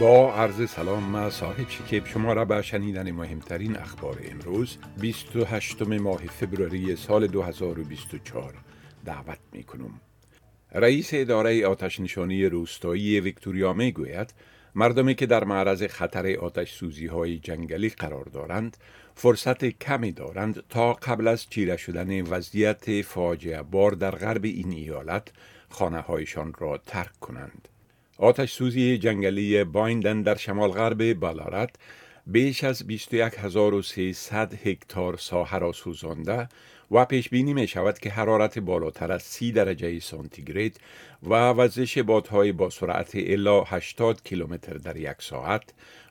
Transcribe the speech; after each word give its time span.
با 0.00 0.34
عرض 0.34 0.70
سلام 0.70 1.02
ما 1.02 1.30
صاحب 1.30 1.68
شکیب 1.68 2.06
شما 2.06 2.32
را 2.32 2.44
به 2.44 2.62
شنیدن 2.62 3.10
مهمترین 3.10 3.76
اخبار 3.76 4.20
امروز 4.30 4.76
28 5.00 5.82
ماه 5.82 6.26
فبروری 6.26 6.96
سال 6.96 7.26
2024 7.26 8.54
دعوت 9.04 9.38
می 9.52 9.64
کنم. 9.64 10.00
رئیس 10.72 11.10
اداره 11.12 11.66
آتش 11.66 12.00
نشانی 12.00 12.46
روستایی 12.46 13.20
ویکتوریا 13.20 13.72
می 13.72 13.92
گوید 13.92 14.34
مردمی 14.74 15.14
که 15.14 15.26
در 15.26 15.44
معرض 15.44 15.82
خطر 15.82 16.36
آتش 16.36 16.72
سوزی 16.72 17.06
های 17.06 17.38
جنگلی 17.38 17.88
قرار 17.88 18.24
دارند 18.24 18.76
فرصت 19.14 19.64
کمی 19.64 20.12
دارند 20.12 20.62
تا 20.68 20.92
قبل 20.92 21.28
از 21.28 21.46
چیره 21.46 21.76
شدن 21.76 22.20
وضعیت 22.20 23.02
فاجعه 23.02 23.62
بار 23.62 23.90
در 23.92 24.10
غرب 24.10 24.44
این 24.44 24.72
ایالت 24.72 25.28
خانه 25.68 26.00
هایشان 26.00 26.54
را 26.58 26.78
ترک 26.86 27.20
کنند. 27.20 27.68
آتش 28.20 28.52
سوزی 28.52 28.98
جنگلی 28.98 29.64
بایندن 29.64 30.22
در 30.22 30.34
شمال 30.34 30.70
غرب 30.70 31.12
بالارت 31.12 31.70
بیش 32.26 32.64
از 32.64 32.86
21300 32.86 34.54
هکتار 34.66 35.16
ساحه 35.16 35.58
را 35.58 35.72
سوزانده 35.72 36.48
و 36.90 37.04
پیش 37.04 37.28
بینی 37.28 37.54
می 37.54 37.66
شود 37.66 37.98
که 37.98 38.10
حرارت 38.10 38.58
بالاتر 38.58 39.12
از 39.12 39.22
30 39.22 39.52
درجه 39.52 40.00
سانتیگراد 40.00 40.72
و 41.22 41.34
وزش 41.34 41.98
بادهای 41.98 42.52
با 42.52 42.70
سرعت 42.70 43.10
الا 43.14 43.64
80 43.64 44.22
کیلومتر 44.22 44.74
در 44.74 44.96
یک 44.96 45.16
ساعت 45.18 45.62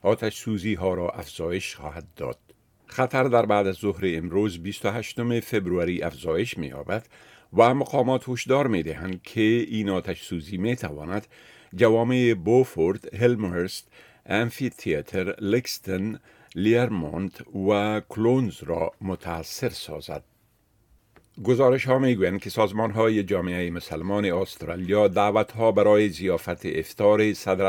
آتش 0.01 0.37
سوزی 0.37 0.73
ها 0.73 0.93
را 0.93 1.09
افزایش 1.09 1.75
خواهد 1.75 2.07
داد. 2.15 2.37
خطر 2.85 3.23
در 3.23 3.45
بعد 3.45 3.67
از 3.67 3.75
ظهر 3.75 4.01
امروز 4.03 4.63
28 4.63 5.39
فبروری 5.39 6.03
افزایش 6.03 6.57
می 6.57 6.67
یابد 6.67 7.07
و 7.53 7.73
مقامات 7.73 8.29
هشدار 8.29 8.67
می 8.67 8.83
دهند 8.83 9.21
که 9.23 9.41
این 9.41 9.89
آتش 9.89 10.21
سوزی 10.21 10.57
می 10.57 10.75
تواند 10.75 11.27
جوامع 11.75 12.33
بوفورد، 12.33 13.15
هلمهرست، 13.15 13.87
انفی 14.25 14.69
تیاتر، 14.69 15.35
لکستن، 15.39 16.19
لیرمونت 16.55 17.55
و 17.55 18.01
کلونز 18.09 18.63
را 18.63 18.91
متاثر 19.01 19.69
سازد. 19.69 20.23
گزارش 21.43 21.85
ها 21.85 21.99
می 21.99 22.15
گویند 22.15 22.41
که 22.41 22.49
سازمان 22.49 22.91
های 22.91 23.23
جامعه 23.23 23.69
مسلمان 23.69 24.25
استرالیا 24.25 25.07
دعوت 25.07 25.51
ها 25.51 25.71
برای 25.71 26.09
زیافت 26.09 26.65
افتار 26.65 27.33
صدر 27.33 27.65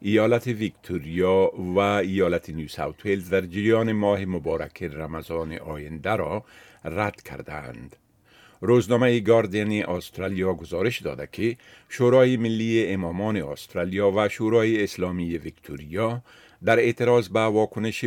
ایالت 0.00 0.46
ویکتوریا 0.46 1.50
و 1.56 1.78
ایالت 1.78 2.50
نیو 2.50 2.68
ساوت 2.68 3.06
ویلز 3.06 3.30
در 3.30 3.40
جریان 3.40 3.92
ماه 3.92 4.24
مبارک 4.24 4.82
رمضان 4.82 5.52
آینده 5.52 6.16
را 6.16 6.44
رد 6.84 7.22
کردند. 7.22 7.96
روزنامه 8.64 9.20
گاردین 9.20 9.86
استرالیا 9.86 10.54
گزارش 10.54 11.02
داده 11.02 11.28
که 11.32 11.56
شورای 11.88 12.36
ملی 12.36 12.86
امامان 12.86 13.36
استرالیا 13.36 14.12
و 14.16 14.28
شورای 14.28 14.84
اسلامی 14.84 15.38
ویکتوریا 15.38 16.22
در 16.64 16.78
اعتراض 16.78 17.28
به 17.28 17.40
واکنش 17.40 18.04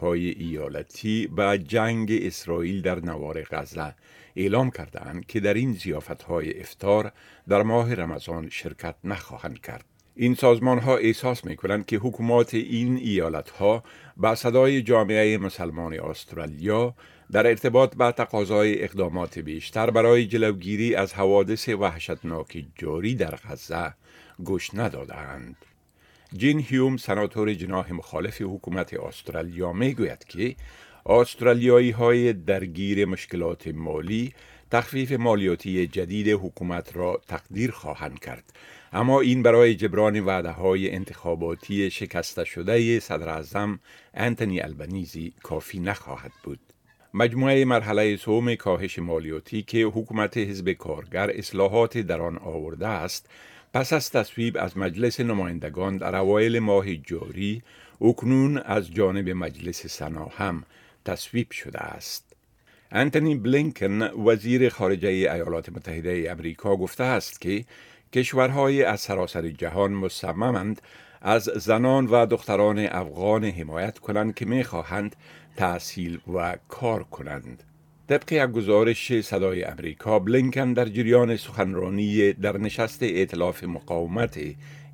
های 0.00 0.30
ایالتی 0.30 1.26
به 1.26 1.58
جنگ 1.58 2.18
اسرائیل 2.22 2.82
در 2.82 3.00
نوار 3.00 3.42
غزه 3.42 3.94
اعلام 4.36 4.70
کردند 4.70 5.26
که 5.26 5.40
در 5.40 5.54
این 5.54 5.72
زیافت 5.72 6.22
های 6.22 6.60
افتار 6.60 7.12
در 7.48 7.62
ماه 7.62 7.94
رمضان 7.94 8.48
شرکت 8.50 8.94
نخواهند 9.04 9.60
کرد. 9.60 9.93
این 10.16 10.34
سازمان 10.34 10.78
ها 10.78 10.96
احساس 10.96 11.44
می 11.44 11.56
کنند 11.56 11.86
که 11.86 11.96
حکومات 11.96 12.54
این 12.54 12.96
ایالت 12.96 13.50
ها 13.50 13.82
با 14.16 14.34
صدای 14.34 14.82
جامعه 14.82 15.38
مسلمان 15.38 16.00
استرالیا 16.00 16.94
در 17.32 17.46
ارتباط 17.46 17.96
با 17.96 18.12
تقاضای 18.12 18.84
اقدامات 18.84 19.38
بیشتر 19.38 19.90
برای 19.90 20.26
جلوگیری 20.26 20.94
از 20.94 21.14
حوادث 21.14 21.68
وحشتناک 21.68 22.64
جاری 22.74 23.14
در 23.14 23.34
غزه 23.34 23.94
گوش 24.44 24.74
ندادند. 24.74 25.56
جین 26.36 26.60
هیوم 26.60 26.96
سناتور 26.96 27.54
جناح 27.54 27.92
مخالف 27.92 28.42
حکومت 28.42 28.94
استرالیا 28.94 29.72
می 29.72 29.94
گوید 29.94 30.24
که 30.24 30.56
استرالیایی 31.06 31.90
های 31.90 32.32
درگیر 32.32 33.04
مشکلات 33.04 33.68
مالی 33.68 34.32
تخفیف 34.74 35.12
مالیاتی 35.12 35.86
جدید 35.86 36.28
حکومت 36.28 36.96
را 36.96 37.20
تقدیر 37.28 37.70
خواهند 37.70 38.18
کرد. 38.18 38.52
اما 38.92 39.20
این 39.20 39.42
برای 39.42 39.74
جبران 39.74 40.20
وعده 40.20 40.50
های 40.50 40.90
انتخاباتی 40.90 41.90
شکسته 41.90 42.44
شده 42.44 43.00
صدر 43.00 43.28
اعظم 43.28 43.80
انتنی 44.14 44.60
البنیزی 44.60 45.32
کافی 45.42 45.80
نخواهد 45.80 46.32
بود. 46.42 46.58
مجموعه 47.14 47.64
مرحله 47.64 48.16
سوم 48.16 48.54
کاهش 48.54 48.98
مالیاتی 48.98 49.62
که 49.62 49.78
حکومت 49.82 50.36
حزب 50.36 50.72
کارگر 50.72 51.30
اصلاحات 51.34 51.98
در 51.98 52.20
آن 52.20 52.38
آورده 52.38 52.88
است 52.88 53.30
پس 53.74 53.92
از 53.92 54.10
تصویب 54.10 54.56
از 54.56 54.78
مجلس 54.78 55.20
نمایندگان 55.20 55.96
در 55.96 56.16
اوایل 56.16 56.58
ماه 56.58 56.94
جاری 56.94 57.62
اکنون 58.00 58.58
از 58.58 58.94
جانب 58.94 59.28
مجلس 59.28 59.86
سنا 59.86 60.24
هم 60.36 60.64
تصویب 61.04 61.50
شده 61.50 61.78
است. 61.78 62.33
انتونی 62.96 63.34
بلینکن 63.34 64.02
وزیر 64.02 64.68
خارجه 64.68 65.08
ایالات 65.08 65.68
متحده 65.68 66.26
امریکا 66.30 66.76
گفته 66.76 67.04
است 67.04 67.40
که 67.40 67.64
کشورهای 68.12 68.82
از 68.82 69.00
سراسر 69.00 69.48
جهان 69.48 69.92
مصممند 69.92 70.82
از 71.22 71.42
زنان 71.42 72.06
و 72.06 72.26
دختران 72.26 72.78
افغان 72.78 73.44
حمایت 73.44 73.98
کنند 73.98 74.34
که 74.34 74.44
می‌خواهند 74.44 75.16
تحصیل 75.56 76.18
و 76.34 76.56
کار 76.68 77.02
کنند. 77.02 77.62
طبق 78.08 78.32
یک 78.32 78.50
گزارش 78.50 79.20
صدای 79.20 79.64
امریکا 79.64 80.18
بلینکن 80.18 80.72
در 80.72 80.84
جریان 80.84 81.36
سخنرانی 81.36 82.32
در 82.32 82.58
نشست 82.58 83.02
ائتلاف 83.02 83.64
مقاومت 83.64 84.38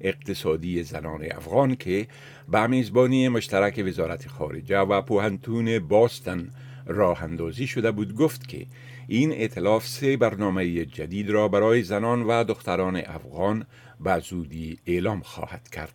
اقتصادی 0.00 0.82
زنان 0.82 1.24
افغان 1.30 1.74
که 1.74 2.06
به 2.48 2.66
میزبانی 2.66 3.28
مشترک 3.28 3.82
وزارت 3.86 4.28
خارجه 4.28 4.78
و 4.78 5.02
پوهنتون 5.02 5.78
باستن 5.78 6.50
راه 6.90 7.22
اندازی 7.22 7.66
شده 7.66 7.90
بود 7.90 8.14
گفت 8.14 8.48
که 8.48 8.66
این 9.08 9.32
ائتلاف 9.32 9.86
سه 9.86 10.16
برنامه 10.16 10.84
جدید 10.84 11.30
را 11.30 11.48
برای 11.48 11.82
زنان 11.82 12.22
و 12.22 12.44
دختران 12.44 12.96
افغان 12.96 13.66
به 14.00 14.18
زودی 14.18 14.78
اعلام 14.86 15.20
خواهد 15.20 15.68
کرد. 15.68 15.92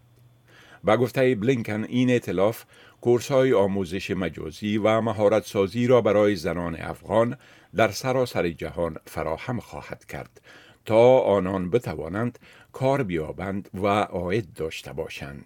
با 0.83 0.97
گفته 0.97 1.35
بلینکن 1.35 1.83
این 1.83 2.09
ائتلاف 2.09 2.63
کورس 3.01 3.31
های 3.31 3.53
آموزش 3.53 4.11
مجازی 4.11 4.78
و 4.78 5.01
مهارت 5.01 5.45
سازی 5.45 5.88
را 5.88 6.01
برای 6.01 6.35
زنان 6.35 6.75
افغان 6.75 7.38
در 7.75 7.91
سراسر 7.91 8.50
جهان 8.50 8.97
فراهم 9.06 9.59
خواهد 9.59 10.06
کرد 10.06 10.41
تا 10.85 11.19
آنان 11.19 11.69
بتوانند 11.69 12.39
کار 12.72 13.03
بیابند 13.03 13.69
و 13.73 13.88
عاید 13.88 14.53
داشته 14.53 14.94
باشند. 14.94 15.45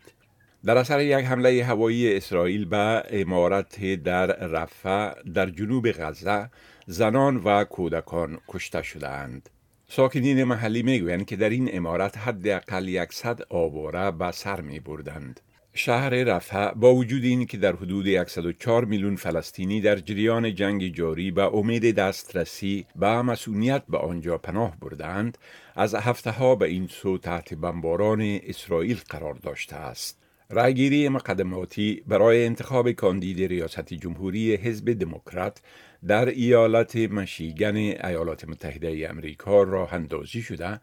در 0.65 0.77
اثر 0.77 1.01
یک 1.01 1.25
حمله 1.25 1.63
هوایی 1.63 2.17
اسرائیل 2.17 2.65
به 2.65 3.03
امارت 3.09 3.95
در 3.95 4.25
رفع 4.25 5.23
در 5.33 5.49
جنوب 5.49 5.91
غزه 5.91 6.49
زنان 6.87 7.37
و 7.37 7.63
کودکان 7.63 8.39
کشته 8.47 8.81
شدهاند. 8.81 9.49
ساکنین 9.87 10.43
محلی 10.43 10.83
می‌گویند 10.83 11.25
که 11.25 11.35
در 11.35 11.49
این 11.49 11.69
امارت 11.73 12.17
حداقل 12.17 12.87
یکصد 12.87 13.39
آواره 13.49 14.11
به 14.11 14.31
سر 14.31 14.61
می 14.61 14.79
بردند. 14.79 15.39
شهر 15.73 16.09
رفح 16.09 16.71
با 16.71 16.95
وجود 16.95 17.23
این 17.23 17.45
که 17.45 17.57
در 17.57 17.75
حدود 17.75 18.27
104 18.27 18.85
میلیون 18.85 19.15
فلسطینی 19.15 19.81
در 19.81 19.95
جریان 19.95 20.55
جنگ 20.55 20.87
جاری 20.87 21.31
به 21.31 21.55
امید 21.55 21.95
دسترسی 21.95 22.85
به 22.95 23.21
مسئولیت 23.21 23.83
به 23.89 23.97
آنجا 23.97 24.37
پناه 24.37 24.77
بردند 24.81 25.37
از 25.75 25.95
هفته 25.95 26.31
ها 26.31 26.55
به 26.55 26.67
این 26.67 26.87
سو 26.87 27.17
تحت 27.17 27.53
بمباران 27.53 28.21
اسرائیل 28.21 28.99
قرار 29.09 29.33
داشته 29.33 29.75
است 29.75 30.28
رأیگیری 30.51 31.09
مقدماتی 31.09 32.03
برای 32.07 32.45
انتخاب 32.45 32.91
کاندید 32.91 33.41
ریاست 33.41 33.93
جمهوری 33.93 34.55
حزب 34.55 34.93
دموکرات 34.93 35.61
در 36.07 36.25
ایالت 36.25 36.95
مشیگن 36.95 37.75
ایالات 37.75 38.49
متحده 38.49 39.07
امریکا 39.09 39.63
راه 39.63 39.93
اندازی 39.93 40.41
شده 40.41 40.79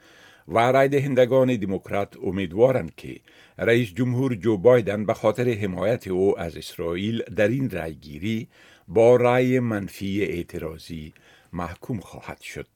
و 0.48 0.72
رای 0.72 0.88
دهندگان 0.88 1.56
دموکرات 1.56 2.16
امیدوارند 2.22 2.94
که 2.96 3.20
رئیس 3.58 3.94
جمهور 3.94 4.34
جو 4.34 4.56
بایدن 4.56 5.06
به 5.06 5.14
خاطر 5.14 5.48
حمایت 5.48 6.08
او 6.08 6.40
از 6.40 6.56
اسرائیل 6.56 7.22
در 7.22 7.48
این 7.48 7.70
رأیگیری 7.70 8.48
با 8.88 9.16
رأی 9.16 9.60
منفی 9.60 10.24
اعتراضی 10.24 11.14
محکوم 11.52 12.00
خواهد 12.00 12.40
شد. 12.40 12.66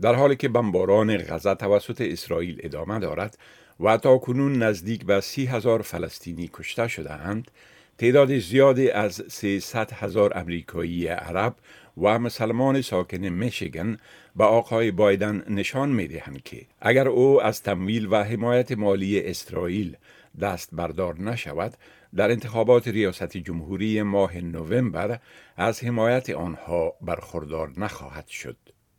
در 0.00 0.14
حالی 0.14 0.36
که 0.36 0.48
بمباران 0.48 1.16
غزه 1.16 1.54
توسط 1.54 2.00
اسرائیل 2.00 2.60
ادامه 2.62 2.98
دارد 2.98 3.38
و 3.80 3.96
تا 3.96 4.18
کنون 4.18 4.62
نزدیک 4.62 5.04
به 5.04 5.20
سی 5.20 5.46
هزار 5.46 5.82
فلسطینی 5.82 6.50
کشته 6.52 6.88
شده 6.88 7.12
اند، 7.12 7.50
تعداد 7.98 8.38
زیادی 8.38 8.90
از 8.90 9.22
300 9.28 9.92
هزار 9.92 10.38
امریکایی 10.38 11.06
عرب 11.06 11.56
و 12.02 12.18
مسلمان 12.18 12.82
ساکن 12.82 13.16
میشیگن 13.28 13.96
به 14.36 14.44
آقای 14.44 14.90
بایدن 14.90 15.44
نشان 15.48 15.88
می 15.88 16.08
دهند 16.08 16.42
که 16.42 16.66
اگر 16.80 17.08
او 17.08 17.42
از 17.42 17.62
تمویل 17.62 18.08
و 18.10 18.24
حمایت 18.24 18.72
مالی 18.72 19.20
اسرائیل 19.20 19.96
دست 20.40 20.68
بردار 20.72 21.20
نشود 21.20 21.74
در 22.16 22.30
انتخابات 22.30 22.88
ریاست 22.88 23.36
جمهوری 23.36 24.02
ماه 24.02 24.36
نوامبر 24.36 25.18
از 25.56 25.84
حمایت 25.84 26.30
آنها 26.30 26.94
برخوردار 27.00 27.72
نخواهد 27.76 28.26
شد. 28.26 28.56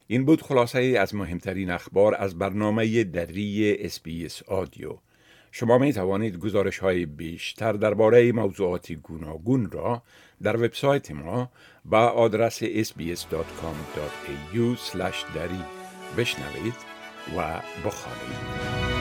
این 0.07 0.25
بود 0.25 0.41
خلاصه 0.41 0.79
از 0.79 1.15
مهمترین 1.15 1.71
اخبار 1.71 2.15
از 2.15 2.37
برنامه 2.37 3.03
دری 3.03 3.75
اسپیس 3.79 4.43
آدیو. 4.43 4.97
شما 5.51 5.77
می 5.77 5.93
توانید 5.93 6.37
گزارش 6.37 6.79
های 6.79 7.05
بیشتر 7.05 7.73
درباره 7.73 8.31
موضوعات 8.31 8.91
گوناگون 8.91 9.71
را 9.71 10.03
در 10.43 10.55
وبسایت 10.57 11.11
ما 11.11 11.51
با 11.85 11.99
آدرس 11.99 12.63
sbs.com.au 12.63 13.15
دری 15.35 15.63
بشنوید 16.17 16.75
و 17.37 17.61
بخوانید. 17.85 18.96